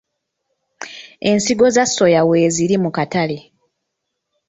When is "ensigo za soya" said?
1.31-2.21